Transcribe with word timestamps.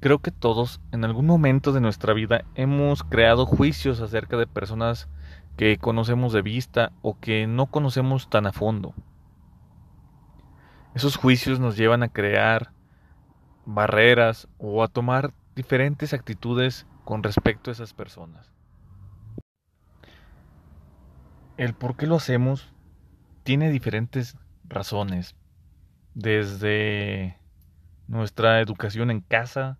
Creo 0.00 0.20
que 0.20 0.30
todos 0.30 0.80
en 0.92 1.04
algún 1.04 1.26
momento 1.26 1.72
de 1.72 1.80
nuestra 1.80 2.14
vida 2.14 2.44
hemos 2.54 3.02
creado 3.02 3.46
juicios 3.46 4.00
acerca 4.00 4.36
de 4.36 4.46
personas 4.46 5.08
que 5.56 5.76
conocemos 5.76 6.32
de 6.32 6.42
vista 6.42 6.92
o 7.02 7.18
que 7.18 7.48
no 7.48 7.66
conocemos 7.66 8.30
tan 8.30 8.46
a 8.46 8.52
fondo. 8.52 8.94
Esos 10.94 11.16
juicios 11.16 11.58
nos 11.58 11.76
llevan 11.76 12.04
a 12.04 12.08
crear 12.08 12.72
barreras 13.66 14.48
o 14.58 14.84
a 14.84 14.88
tomar 14.88 15.34
diferentes 15.56 16.14
actitudes 16.14 16.86
con 17.04 17.24
respecto 17.24 17.70
a 17.70 17.72
esas 17.72 17.92
personas. 17.92 18.52
El 21.56 21.74
por 21.74 21.96
qué 21.96 22.06
lo 22.06 22.14
hacemos 22.14 22.72
tiene 23.42 23.70
diferentes 23.70 24.36
razones, 24.64 25.34
desde 26.14 27.36
nuestra 28.06 28.60
educación 28.60 29.10
en 29.10 29.20
casa, 29.20 29.78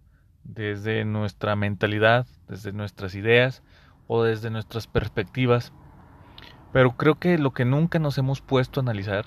desde 0.48 1.04
nuestra 1.04 1.54
mentalidad, 1.54 2.26
desde 2.48 2.72
nuestras 2.72 3.14
ideas 3.14 3.62
o 4.06 4.24
desde 4.24 4.50
nuestras 4.50 4.86
perspectivas. 4.86 5.72
Pero 6.72 6.96
creo 6.96 7.18
que 7.18 7.38
lo 7.38 7.52
que 7.52 7.64
nunca 7.64 7.98
nos 7.98 8.18
hemos 8.18 8.40
puesto 8.40 8.80
a 8.80 8.82
analizar 8.82 9.26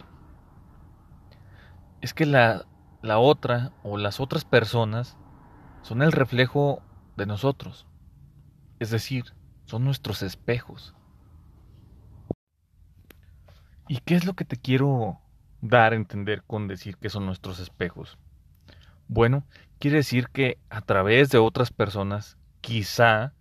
es 2.02 2.14
que 2.14 2.26
la, 2.26 2.66
la 3.02 3.20
otra 3.20 3.72
o 3.84 3.98
las 3.98 4.20
otras 4.20 4.44
personas 4.44 5.18
son 5.84 6.02
el 6.02 6.12
reflejo 6.12 6.82
de 7.16 7.28
nosotros. 7.28 7.88
Es 8.80 8.90
decir, 8.90 9.26
son 9.66 9.86
nuestros 9.86 10.24
espejos. 10.24 10.96
¿Y 13.88 13.98
qué 14.00 14.16
es 14.16 14.26
lo 14.26 14.34
que 14.34 14.46
te 14.46 14.58
quiero 14.58 15.20
dar 15.62 15.94
a 15.94 15.98
entender 15.98 16.44
con 16.44 16.68
decir 16.68 16.98
que 16.98 17.10
son 17.10 17.28
nuestros 17.28 17.60
espejos? 17.60 18.18
Bueno, 19.14 19.44
quiere 19.78 19.98
decir 19.98 20.30
que 20.30 20.58
a 20.70 20.80
través 20.80 21.30
de 21.32 21.38
otras 21.38 21.70
personas 21.70 22.38
quizá 22.62 23.34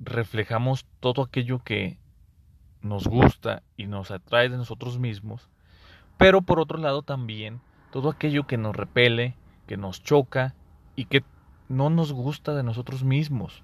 reflejamos 0.00 0.86
todo 0.98 1.22
aquello 1.22 1.60
que 1.60 2.00
nos 2.82 3.06
gusta 3.06 3.62
y 3.76 3.86
nos 3.86 4.10
atrae 4.10 4.48
de 4.48 4.56
nosotros 4.56 4.98
mismos, 4.98 5.48
pero 6.18 6.42
por 6.42 6.58
otro 6.58 6.78
lado 6.78 7.02
también 7.02 7.60
todo 7.92 8.10
aquello 8.10 8.48
que 8.48 8.56
nos 8.56 8.74
repele, 8.74 9.36
que 9.68 9.76
nos 9.76 10.02
choca 10.02 10.56
y 10.96 11.04
que 11.04 11.22
no 11.68 11.90
nos 11.90 12.12
gusta 12.12 12.52
de 12.52 12.64
nosotros 12.64 13.04
mismos. 13.04 13.62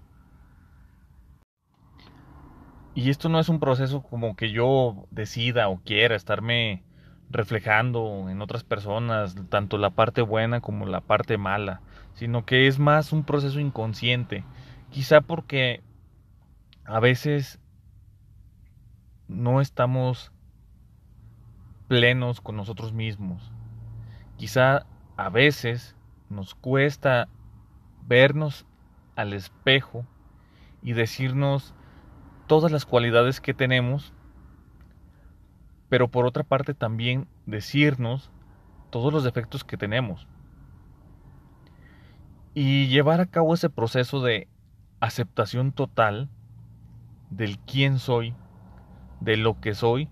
Y 2.95 3.11
esto 3.11 3.29
no 3.29 3.41
es 3.41 3.49
un 3.49 3.59
proceso 3.59 4.03
como 4.03 4.37
que 4.37 4.53
yo 4.53 5.09
decida 5.11 5.69
o 5.69 5.81
quiera 5.81 6.15
estarme 6.15 6.85
reflejando 7.31 8.29
en 8.29 8.43
otras 8.43 8.65
personas 8.65 9.37
tanto 9.49 9.79
la 9.79 9.91
parte 9.91 10.21
buena 10.21 10.61
como 10.61 10.87
la 10.87 11.01
parte 11.01 11.39
mala, 11.39 11.81
sino 12.13 12.45
que 12.45 12.67
es 12.67 12.79
más 12.79 13.13
un 13.13 13.25
proceso 13.25 13.61
inconsciente, 13.61 14.45
quizá 14.91 15.21
porque 15.21 15.83
a 16.85 16.99
veces 16.99 17.61
no 19.29 19.61
estamos 19.61 20.33
plenos 21.87 22.41
con 22.41 22.57
nosotros 22.57 22.93
mismos, 22.93 23.53
quizá 24.37 24.87
a 25.17 25.29
veces 25.29 25.97
nos 26.29 26.55
cuesta 26.55 27.29
vernos 28.07 28.67
al 29.15 29.33
espejo 29.35 30.05
y 30.83 30.95
decirnos 30.95 31.75
todas 32.49 32.73
las 32.73 32.87
cualidades 32.87 33.41
que 33.41 33.55
tenemos 33.55 34.13
pero 35.91 36.09
por 36.09 36.25
otra 36.25 36.45
parte 36.45 36.73
también 36.73 37.27
decirnos 37.45 38.31
todos 38.89 39.13
los 39.13 39.25
defectos 39.25 39.65
que 39.65 39.77
tenemos. 39.77 40.27
Y 42.55 42.87
llevar 42.87 43.21
a 43.21 43.27
cabo 43.27 43.53
ese 43.53 43.69
proceso 43.69 44.23
de 44.23 44.49
aceptación 45.01 45.73
total 45.73 46.31
del 47.29 47.59
quién 47.59 47.99
soy, 47.99 48.35
de 49.21 49.37
lo 49.37 49.61
que 49.61 49.75
soy 49.75 50.09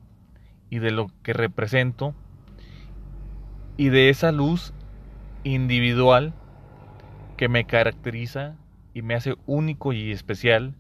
y 0.69 0.81
de 0.81 0.91
lo 0.91 1.07
que 1.23 1.33
represento 1.33 2.15
y 3.77 3.89
de 3.89 4.11
esa 4.11 4.33
luz 4.33 4.75
individual 5.45 6.35
que 7.37 7.49
me 7.49 7.65
caracteriza 7.65 8.57
y 8.95 9.03
me 9.03 9.15
hace 9.15 9.37
único 9.47 9.93
y 9.93 10.11
especial 10.11 10.75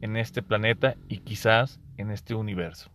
en 0.00 0.16
este 0.16 0.42
planeta 0.42 0.96
y 1.08 1.18
quizás 1.18 1.80
en 1.98 2.10
este 2.10 2.34
universo. 2.34 2.90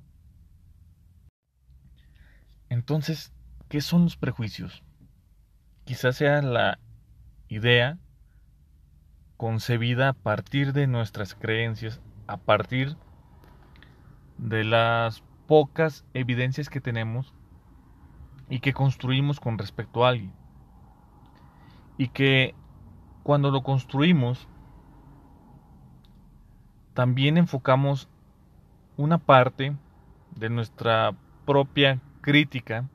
Entonces, 2.69 3.31
¿qué 3.69 3.81
son 3.81 4.03
los 4.03 4.17
prejuicios? 4.17 4.83
Quizás 5.85 6.17
sea 6.17 6.41
la 6.41 6.79
idea 7.47 7.97
concebida 9.37 10.09
a 10.09 10.13
partir 10.13 10.73
de 10.73 10.87
nuestras 10.87 11.35
creencias, 11.35 12.01
a 12.27 12.37
partir 12.37 12.97
de 14.37 14.63
las 14.63 15.23
pocas 15.47 16.05
evidencias 16.13 16.69
que 16.69 16.81
tenemos 16.81 17.33
y 18.49 18.59
que 18.59 18.73
construimos 18.73 19.39
con 19.39 19.57
respecto 19.57 20.05
a 20.05 20.09
alguien. 20.09 20.33
Y 21.97 22.09
que 22.09 22.53
cuando 23.23 23.51
lo 23.51 23.63
construimos, 23.63 24.47
también 26.93 27.37
enfocamos 27.37 28.09
una 28.97 29.19
parte 29.19 29.75
de 30.35 30.49
nuestra 30.49 31.13
propia 31.45 32.01
crítica 32.27 32.89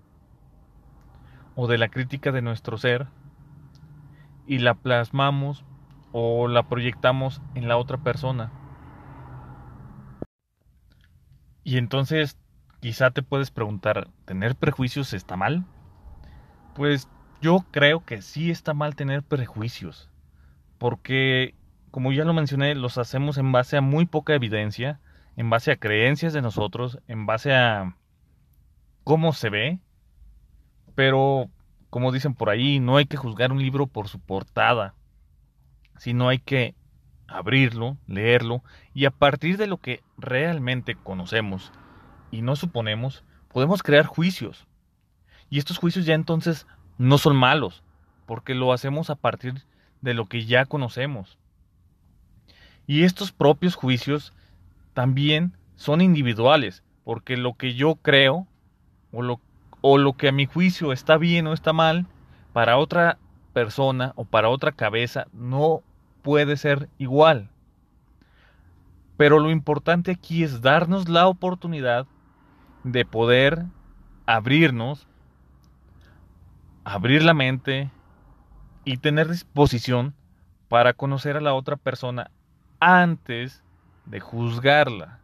o 1.54 1.66
de 1.66 1.78
la 1.78 1.88
crítica 1.88 2.32
de 2.32 2.42
nuestro 2.42 2.76
ser 2.76 3.06
y 4.46 4.58
la 4.58 4.74
plasmamos 4.74 5.64
o 6.12 6.48
la 6.48 6.64
proyectamos 6.64 7.40
en 7.54 7.66
la 7.66 7.78
otra 7.78 7.96
persona. 7.96 8.52
Y 11.64 11.78
entonces 11.78 12.36
quizá 12.80 13.10
te 13.10 13.22
puedes 13.22 13.50
preguntar, 13.50 14.08
¿tener 14.26 14.54
prejuicios 14.54 15.14
está 15.14 15.34
mal? 15.34 15.64
Pues 16.74 17.08
yo 17.40 17.64
creo 17.70 18.04
que 18.04 18.20
sí 18.20 18.50
está 18.50 18.74
mal 18.74 18.94
tener 18.96 19.22
prejuicios, 19.22 20.10
porque 20.76 21.54
como 21.90 22.12
ya 22.12 22.26
lo 22.26 22.34
mencioné, 22.34 22.74
los 22.74 22.98
hacemos 22.98 23.38
en 23.38 23.50
base 23.50 23.78
a 23.78 23.80
muy 23.80 24.04
poca 24.04 24.34
evidencia, 24.34 25.00
en 25.36 25.48
base 25.48 25.72
a 25.72 25.76
creencias 25.76 26.34
de 26.34 26.42
nosotros, 26.42 26.98
en 27.08 27.24
base 27.24 27.54
a 27.54 27.96
cómo 29.04 29.32
se 29.32 29.50
ve, 29.50 29.78
pero 30.94 31.48
como 31.90 32.12
dicen 32.12 32.34
por 32.34 32.50
ahí, 32.50 32.80
no 32.80 32.96
hay 32.96 33.06
que 33.06 33.16
juzgar 33.16 33.52
un 33.52 33.60
libro 33.60 33.86
por 33.86 34.08
su 34.08 34.18
portada, 34.18 34.94
sino 35.98 36.28
hay 36.28 36.38
que 36.38 36.74
abrirlo, 37.26 37.96
leerlo 38.06 38.62
y 38.94 39.04
a 39.06 39.10
partir 39.10 39.56
de 39.56 39.66
lo 39.66 39.78
que 39.78 40.02
realmente 40.18 40.94
conocemos 40.94 41.72
y 42.30 42.42
no 42.42 42.56
suponemos, 42.56 43.24
podemos 43.48 43.82
crear 43.82 44.06
juicios. 44.06 44.66
Y 45.50 45.58
estos 45.58 45.78
juicios 45.78 46.06
ya 46.06 46.14
entonces 46.14 46.66
no 46.96 47.18
son 47.18 47.36
malos, 47.36 47.82
porque 48.26 48.54
lo 48.54 48.72
hacemos 48.72 49.10
a 49.10 49.16
partir 49.16 49.54
de 50.00 50.14
lo 50.14 50.26
que 50.26 50.46
ya 50.46 50.64
conocemos. 50.64 51.38
Y 52.86 53.04
estos 53.04 53.32
propios 53.32 53.74
juicios 53.74 54.32
también 54.94 55.56
son 55.76 56.00
individuales, 56.00 56.82
porque 57.04 57.36
lo 57.36 57.54
que 57.54 57.74
yo 57.74 57.96
creo 57.96 58.46
o 59.12 59.22
lo, 59.22 59.40
o 59.80 59.98
lo 59.98 60.14
que 60.14 60.28
a 60.28 60.32
mi 60.32 60.46
juicio 60.46 60.92
está 60.92 61.16
bien 61.16 61.46
o 61.46 61.52
está 61.52 61.72
mal, 61.72 62.06
para 62.52 62.78
otra 62.78 63.18
persona 63.52 64.12
o 64.16 64.24
para 64.24 64.48
otra 64.48 64.72
cabeza 64.72 65.26
no 65.32 65.82
puede 66.22 66.56
ser 66.56 66.88
igual. 66.98 67.48
Pero 69.16 69.38
lo 69.38 69.50
importante 69.50 70.10
aquí 70.10 70.42
es 70.42 70.62
darnos 70.62 71.08
la 71.08 71.26
oportunidad 71.26 72.06
de 72.84 73.04
poder 73.04 73.66
abrirnos, 74.26 75.06
abrir 76.84 77.22
la 77.22 77.34
mente 77.34 77.90
y 78.84 78.96
tener 78.96 79.28
disposición 79.28 80.14
para 80.68 80.94
conocer 80.94 81.36
a 81.36 81.40
la 81.40 81.54
otra 81.54 81.76
persona 81.76 82.30
antes 82.80 83.62
de 84.06 84.20
juzgarla. 84.20 85.20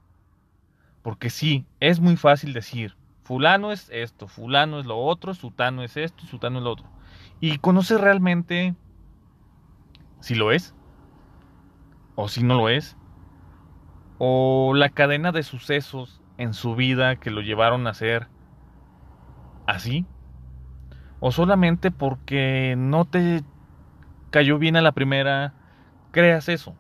Porque 1.03 1.31
sí, 1.31 1.65
es 1.81 2.01
muy 2.01 2.17
fácil 2.17 2.53
decir, 2.53 2.95
fulano 3.29 3.73
es 3.73 3.91
esto, 3.91 4.27
fulano 4.27 4.81
es 4.81 4.87
lo 4.87 4.97
otro, 4.97 5.35
sutano 5.35 5.83
es 5.83 5.99
esto, 5.99 6.25
sutano 6.25 6.57
es 6.57 6.65
lo 6.65 6.71
otro. 6.71 6.87
Y 7.41 7.59
conoce 7.59 7.99
realmente 7.99 8.75
si 10.21 10.35
lo 10.35 10.51
es 10.51 10.75
o 12.15 12.29
si 12.29 12.43
no 12.43 12.55
lo 12.55 12.71
es, 12.71 12.97
o 14.17 14.73
la 14.75 14.89
cadena 14.89 15.31
de 15.31 15.43
sucesos 15.43 16.23
en 16.39 16.55
su 16.55 16.75
vida 16.75 17.17
que 17.17 17.31
lo 17.31 17.43
llevaron 17.43 17.87
a 17.87 17.93
ser 17.93 18.29
así, 19.67 20.07
o 21.21 21.31
solamente 21.31 21.91
porque 21.91 22.77
no 22.79 23.05
te 23.05 23.45
cayó 24.31 24.59
bien 24.59 24.77
a 24.77 24.81
la 24.81 24.93
primera, 24.93 25.53
creas 26.13 26.49
eso. 26.49 26.75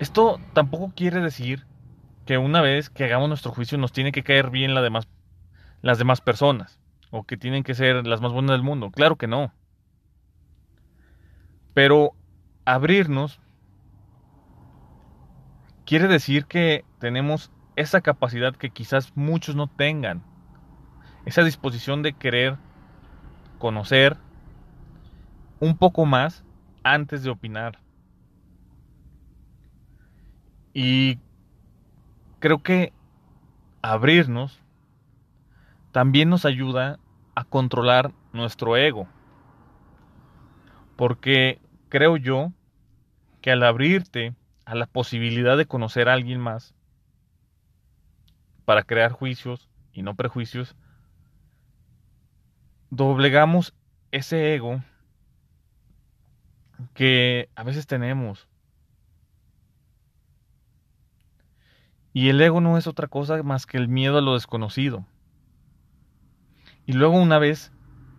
Esto 0.00 0.40
tampoco 0.54 0.92
quiere 0.96 1.20
decir 1.20 1.69
que 2.30 2.38
una 2.38 2.60
vez 2.60 2.90
que 2.90 3.02
hagamos 3.02 3.28
nuestro 3.28 3.50
juicio 3.50 3.76
nos 3.76 3.90
tiene 3.90 4.12
que 4.12 4.22
caer 4.22 4.50
bien 4.50 4.72
la 4.72 4.82
demás, 4.82 5.08
las 5.82 5.98
demás 5.98 6.20
personas 6.20 6.78
o 7.10 7.24
que 7.24 7.36
tienen 7.36 7.64
que 7.64 7.74
ser 7.74 8.06
las 8.06 8.20
más 8.20 8.32
buenas 8.32 8.52
del 8.52 8.62
mundo. 8.62 8.92
Claro 8.92 9.16
que 9.16 9.26
no. 9.26 9.52
Pero 11.74 12.12
abrirnos 12.64 13.40
quiere 15.84 16.06
decir 16.06 16.46
que 16.46 16.84
tenemos 17.00 17.50
esa 17.74 18.00
capacidad 18.00 18.54
que 18.54 18.70
quizás 18.70 19.10
muchos 19.16 19.56
no 19.56 19.66
tengan. 19.66 20.22
Esa 21.24 21.42
disposición 21.42 22.00
de 22.02 22.12
querer 22.12 22.58
conocer 23.58 24.16
un 25.58 25.76
poco 25.76 26.06
más 26.06 26.44
antes 26.84 27.24
de 27.24 27.30
opinar. 27.30 27.80
Y 30.72 31.18
creo 32.40 32.62
que 32.62 32.92
abrirnos 33.82 34.60
también 35.92 36.28
nos 36.28 36.44
ayuda 36.44 36.98
a 37.34 37.44
controlar 37.44 38.12
nuestro 38.32 38.76
ego. 38.76 39.06
Porque 40.96 41.60
creo 41.88 42.16
yo 42.16 42.52
que 43.40 43.52
al 43.52 43.62
abrirte 43.62 44.34
a 44.64 44.74
la 44.74 44.86
posibilidad 44.86 45.56
de 45.56 45.66
conocer 45.66 46.08
a 46.08 46.14
alguien 46.14 46.40
más, 46.40 46.74
para 48.64 48.84
crear 48.84 49.12
juicios 49.12 49.68
y 49.92 50.02
no 50.02 50.14
prejuicios, 50.14 50.76
doblegamos 52.90 53.74
ese 54.12 54.54
ego 54.54 54.82
que 56.94 57.48
a 57.56 57.64
veces 57.64 57.86
tenemos. 57.86 58.49
Y 62.12 62.28
el 62.28 62.40
ego 62.40 62.60
no 62.60 62.76
es 62.76 62.86
otra 62.86 63.06
cosa 63.06 63.42
más 63.42 63.66
que 63.66 63.76
el 63.76 63.88
miedo 63.88 64.18
a 64.18 64.20
lo 64.20 64.34
desconocido. 64.34 65.04
Y 66.86 66.92
luego 66.92 67.20
una 67.20 67.38
vez 67.38 67.72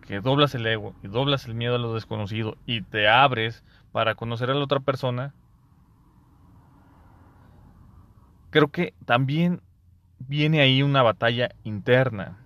que 0.06 0.20
doblas 0.20 0.54
el 0.54 0.66
ego 0.66 0.94
y 1.02 1.08
doblas 1.08 1.46
el 1.46 1.54
miedo 1.54 1.74
a 1.74 1.78
lo 1.78 1.94
desconocido 1.94 2.56
y 2.64 2.82
te 2.82 3.08
abres 3.08 3.62
para 3.92 4.14
conocer 4.14 4.50
a 4.50 4.54
la 4.54 4.64
otra 4.64 4.80
persona, 4.80 5.34
creo 8.50 8.68
que 8.68 8.94
también 9.04 9.60
viene 10.18 10.60
ahí 10.60 10.82
una 10.82 11.02
batalla 11.02 11.50
interna 11.62 12.38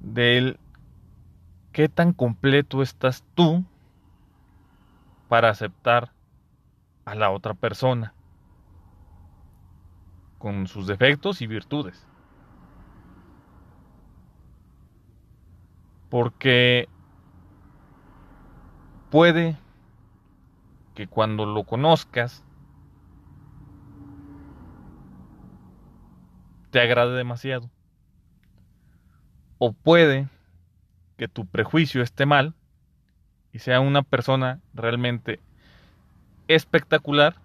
del 0.00 0.58
qué 1.72 1.88
tan 1.88 2.12
completo 2.12 2.82
estás 2.82 3.24
tú 3.34 3.64
para 5.28 5.50
aceptar 5.50 6.12
a 7.04 7.14
la 7.14 7.30
otra 7.30 7.54
persona 7.54 8.13
con 10.44 10.66
sus 10.66 10.86
defectos 10.86 11.40
y 11.40 11.46
virtudes. 11.46 12.06
Porque 16.10 16.86
puede 19.10 19.56
que 20.94 21.06
cuando 21.06 21.46
lo 21.46 21.64
conozcas 21.64 22.44
te 26.70 26.78
agrade 26.78 27.16
demasiado. 27.16 27.70
O 29.56 29.72
puede 29.72 30.28
que 31.16 31.26
tu 31.26 31.46
prejuicio 31.46 32.02
esté 32.02 32.26
mal 32.26 32.52
y 33.50 33.60
sea 33.60 33.80
una 33.80 34.02
persona 34.02 34.60
realmente 34.74 35.40
espectacular 36.48 37.43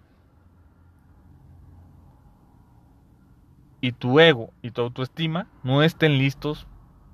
y 3.81 3.93
tu 3.93 4.19
ego 4.19 4.51
y 4.61 4.71
tu 4.71 4.81
autoestima 4.81 5.47
no 5.63 5.83
estén 5.83 6.17
listos 6.17 6.67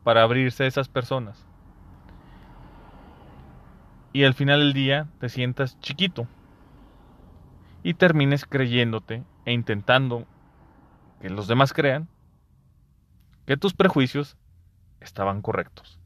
para 0.04 0.24
abrirse 0.24 0.64
a 0.64 0.68
esas 0.68 0.88
personas. 0.88 1.46
Y 4.14 4.24
al 4.24 4.34
final 4.34 4.60
del 4.60 4.74
día 4.74 5.08
te 5.20 5.30
sientas 5.30 5.80
chiquito 5.80 6.28
y 7.84 7.94
termines 7.94 8.46
creyéndote 8.46 9.24
e 9.46 9.54
intentando 9.54 10.26
que 11.22 11.30
los 11.30 11.48
demás 11.48 11.74
crean 11.74 12.08
que 13.46 13.58
tus 13.58 13.74
prejuicios 13.74 14.38
estaban 15.02 15.42
correctos. 15.42 16.00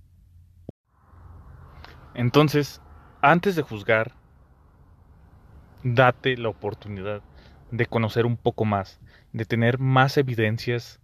Entonces, 2.14 2.82
antes 3.22 3.56
de 3.56 3.62
juzgar, 3.62 4.14
date 5.84 6.36
la 6.36 6.50
oportunidad 6.50 7.22
de 7.72 7.86
conocer 7.86 8.26
un 8.26 8.36
poco 8.36 8.66
más, 8.66 9.00
de 9.34 9.46
tener 9.46 9.80
más 9.80 10.18
evidencias 10.18 11.00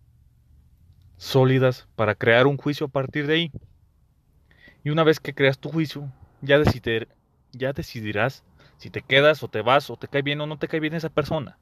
sólidas 1.18 1.88
para 1.96 2.16
crear 2.16 2.48
un 2.48 2.58
juicio 2.58 2.88
a 2.88 2.90
partir 2.90 3.28
de 3.28 3.34
ahí. 3.34 3.52
Y 4.84 4.90
una 4.90 5.04
vez 5.04 5.20
que 5.20 5.34
creas 5.34 5.60
tu 5.60 5.70
juicio, 5.70 6.12
ya, 6.42 6.62
ya 7.52 7.74
decidirás 7.74 8.44
si 8.78 8.90
te 8.90 9.02
quedas 9.02 9.42
o 9.44 9.48
te 9.48 9.62
vas 9.62 9.90
o 9.90 9.98
te 9.98 10.08
cae 10.08 10.22
bien 10.22 10.42
o 10.42 10.48
no 10.48 10.58
te 10.58 10.68
cae 10.68 10.80
bien 10.80 10.94
esa 10.94 11.10
persona, 11.10 11.58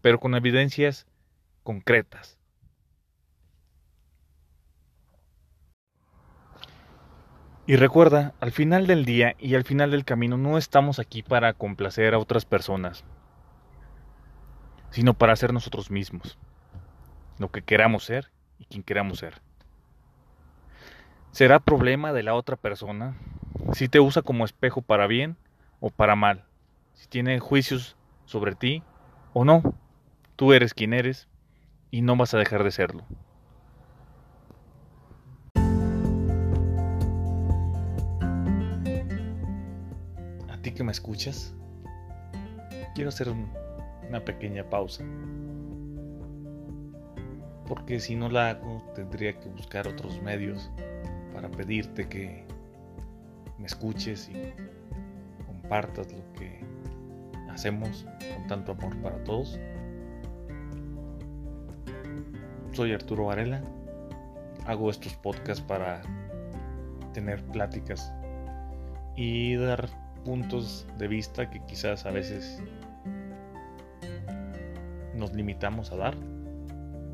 pero 0.00 0.18
con 0.18 0.34
evidencias 0.34 1.06
concretas. 1.62 2.38
Y 7.66 7.76
recuerda, 7.76 8.34
al 8.40 8.50
final 8.50 8.88
del 8.88 9.04
día 9.04 9.36
y 9.38 9.54
al 9.54 9.62
final 9.62 9.92
del 9.92 10.04
camino 10.04 10.36
no 10.36 10.58
estamos 10.58 10.98
aquí 10.98 11.22
para 11.22 11.52
complacer 11.52 12.14
a 12.14 12.18
otras 12.18 12.44
personas, 12.44 13.04
sino 14.90 15.14
para 15.14 15.36
ser 15.36 15.52
nosotros 15.52 15.90
mismos, 15.90 16.38
lo 17.38 17.50
que 17.50 17.62
queramos 17.62 18.04
ser 18.04 18.30
y 18.58 18.64
quien 18.64 18.82
queramos 18.82 19.18
ser. 19.18 19.40
Será 21.32 21.60
problema 21.60 22.12
de 22.12 22.22
la 22.22 22.34
otra 22.34 22.56
persona 22.56 23.14
si 23.72 23.88
te 23.88 24.00
usa 24.00 24.22
como 24.22 24.44
espejo 24.44 24.82
para 24.82 25.06
bien 25.06 25.36
o 25.78 25.90
para 25.90 26.16
mal, 26.16 26.44
si 26.94 27.06
tiene 27.06 27.38
juicios 27.38 27.96
sobre 28.24 28.54
ti 28.54 28.82
o 29.32 29.44
no. 29.44 29.62
Tú 30.36 30.52
eres 30.52 30.74
quien 30.74 30.92
eres 30.92 31.28
y 31.90 32.02
no 32.02 32.16
vas 32.16 32.34
a 32.34 32.38
dejar 32.38 32.64
de 32.64 32.70
serlo. 32.70 33.04
A 40.48 40.56
ti 40.62 40.72
que 40.72 40.82
me 40.82 40.92
escuchas, 40.92 41.54
quiero 42.94 43.10
hacer 43.10 43.28
una 44.10 44.24
pequeña 44.24 44.68
pausa. 44.68 45.04
Porque 47.66 48.00
si 48.00 48.16
no 48.16 48.28
la 48.28 48.50
hago, 48.50 48.82
tendría 48.96 49.38
que 49.38 49.48
buscar 49.48 49.86
otros 49.86 50.20
medios 50.20 50.68
para 51.32 51.48
pedirte 51.48 52.08
que 52.08 52.44
me 53.56 53.66
escuches 53.66 54.28
y 54.28 54.52
compartas 55.46 56.12
lo 56.12 56.32
que 56.32 56.60
hacemos 57.50 58.04
con 58.34 58.46
tanto 58.48 58.72
amor 58.72 58.96
para 59.00 59.22
todos. 59.22 59.60
Soy 62.72 62.92
Arturo 62.92 63.26
Varela. 63.26 63.62
Hago 64.66 64.90
estos 64.90 65.14
podcasts 65.14 65.62
para 65.62 66.02
tener 67.14 67.44
pláticas 67.44 68.12
y 69.16 69.54
dar 69.54 69.88
puntos 70.24 70.86
de 70.98 71.06
vista 71.06 71.48
que 71.48 71.64
quizás 71.66 72.06
a 72.06 72.10
veces 72.10 72.60
nos 75.20 75.32
limitamos 75.34 75.92
a 75.92 75.96
dar 75.96 76.16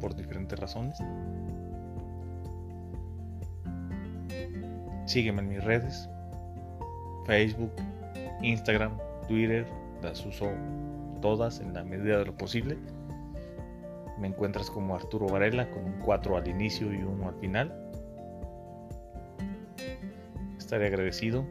por 0.01 0.15
diferentes 0.15 0.59
razones. 0.59 0.97
Sígueme 5.05 5.43
en 5.43 5.49
mis 5.49 5.65
redes, 5.65 6.09
Facebook, 7.27 7.73
Instagram, 8.43 8.97
Twitter, 9.29 9.67
las 10.03 10.25
uso 10.25 10.51
todas 11.21 11.61
en 11.61 11.75
la 11.75 11.85
medida 11.85 12.19
de 12.19 12.27
lo 12.27 12.37
posible. 12.37 12.79
Me 14.19 14.29
encuentras 14.29 14.71
como 14.71 14.95
Arturo 14.95 15.27
Varela 15.27 15.69
con 15.71 15.85
un 15.85 15.99
4 16.01 16.37
al 16.37 16.49
inicio 16.49 16.93
y 16.93 17.03
1 17.03 17.29
al 17.29 17.35
final. 17.35 17.91
Estaré 20.59 20.87
agradecido. 20.87 21.45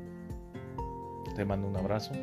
Te 1.36 1.44
mando 1.44 1.68
un 1.68 1.76
abrazo. 1.76 2.14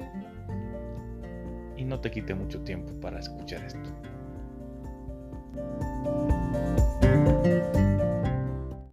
Y 1.77 1.85
no 1.85 2.01
te 2.01 2.11
quite 2.11 2.35
mucho 2.35 2.63
tiempo 2.63 2.93
para 3.01 3.21
escuchar 3.21 3.65
esto. 3.65 4.12
Thank 5.55 5.83
you. 5.83 5.92